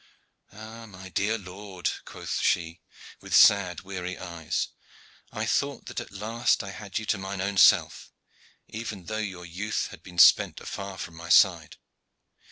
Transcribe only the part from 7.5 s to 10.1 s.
self, even though your youth had